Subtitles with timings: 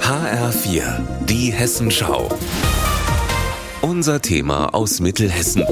[0.00, 2.28] HR4, die Hessenschau.
[3.80, 5.64] Unser Thema aus Mittelhessen.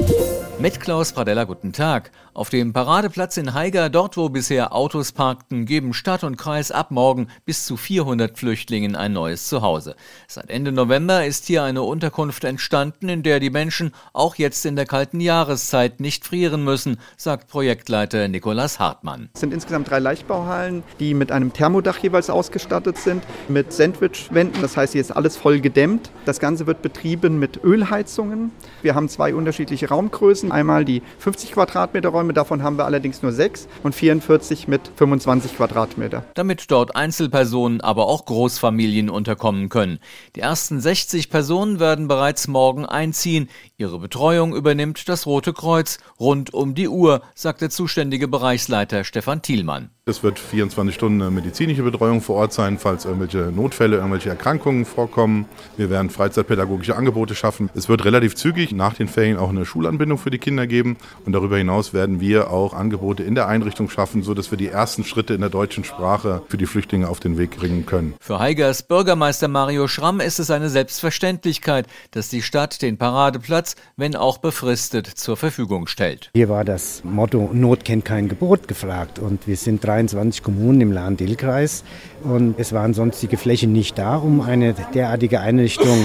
[0.61, 2.11] Mit Klaus Pradella, guten Tag.
[2.33, 6.91] Auf dem Paradeplatz in Haiger, dort wo bisher Autos parkten, geben Stadt und Kreis ab
[6.91, 9.95] morgen bis zu 400 Flüchtlingen ein neues Zuhause.
[10.27, 14.75] Seit Ende November ist hier eine Unterkunft entstanden, in der die Menschen auch jetzt in
[14.75, 19.29] der kalten Jahreszeit nicht frieren müssen, sagt Projektleiter Nikolas Hartmann.
[19.33, 24.75] Es sind insgesamt drei Leichtbauhallen, die mit einem Thermodach jeweils ausgestattet sind, mit Sandwichwänden, das
[24.75, 26.11] heißt, hier ist alles voll gedämmt.
[26.25, 28.51] Das Ganze wird betrieben mit Ölheizungen.
[28.81, 33.31] Wir haben zwei unterschiedliche Raumgrößen Einmal die 50 Quadratmeter Räume, davon haben wir allerdings nur
[33.31, 36.23] sechs und 44 mit 25 Quadratmeter.
[36.33, 39.99] Damit dort Einzelpersonen, aber auch Großfamilien unterkommen können.
[40.35, 43.49] Die ersten 60 Personen werden bereits morgen einziehen.
[43.77, 49.41] Ihre Betreuung übernimmt das Rote Kreuz rund um die Uhr, sagt der zuständige Bereichsleiter Stefan
[49.41, 49.89] Thielmann.
[50.09, 55.45] Es wird 24 Stunden medizinische Betreuung vor Ort sein, falls irgendwelche Notfälle, irgendwelche Erkrankungen vorkommen.
[55.77, 57.69] Wir werden freizeitpädagogische Angebote schaffen.
[57.75, 60.97] Es wird relativ zügig nach den Ferien auch eine Schulanbindung für die Kinder geben.
[61.27, 65.03] Und darüber hinaus werden wir auch Angebote in der Einrichtung schaffen, sodass wir die ersten
[65.03, 68.15] Schritte in der deutschen Sprache für die Flüchtlinge auf den Weg bringen können.
[68.19, 74.15] Für Heigers Bürgermeister Mario Schramm ist es eine Selbstverständlichkeit, dass die Stadt den Paradeplatz, wenn
[74.15, 76.31] auch befristet, zur Verfügung stellt.
[76.33, 80.81] Hier war das Motto Not kennt kein Gebot gefragt und wir sind drei 22 Kommunen
[80.81, 81.83] im Lahn-Dill-Kreis.
[82.23, 85.97] Und es waren sonstige Flächen nicht da, um eine derartige Einrichtung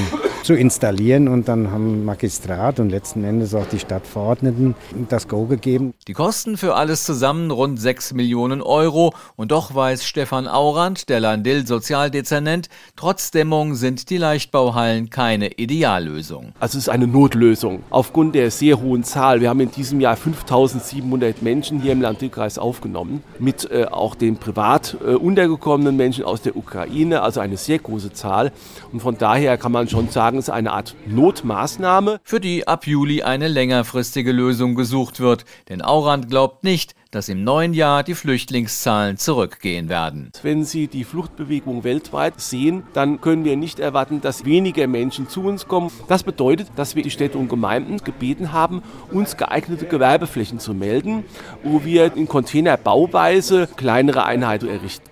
[0.44, 1.28] zu installieren.
[1.28, 4.74] Und dann haben Magistrat und letzten Endes auch die Stadtverordneten
[5.08, 5.94] das Go gegeben.
[6.06, 9.12] Die Kosten für alles zusammen rund 6 Millionen Euro.
[9.36, 16.52] Und doch weiß Stefan Aurand, der Landil-Sozialdezernent, trotz Dämmung sind die Leichtbauhallen keine Ideallösung.
[16.60, 17.82] Also es ist eine Notlösung.
[17.90, 22.58] Aufgrund der sehr hohen Zahl, wir haben in diesem Jahr 5700 Menschen hier im Landil-Kreis
[22.58, 27.78] aufgenommen, mit äh, auch den privat äh, untergekommenen Menschen aus der Ukraine, also eine sehr
[27.78, 28.52] große Zahl.
[28.92, 32.20] Und von daher kann man schon sagen, es ist eine Art Notmaßnahme.
[32.24, 35.44] Für die ab Juli eine längerfristige Lösung gesucht wird.
[35.68, 40.32] Denn Aurand glaubt nicht, dass im neuen Jahr die Flüchtlingszahlen zurückgehen werden.
[40.42, 45.42] Wenn Sie die Fluchtbewegung weltweit sehen, dann können wir nicht erwarten, dass weniger Menschen zu
[45.42, 45.92] uns kommen.
[46.08, 51.24] Das bedeutet, dass wir die Städte und Gemeinden gebeten haben, uns geeignete Gewerbeflächen zu melden,
[51.62, 55.02] wo wir in Containerbauweise kleinere Einheiten errichten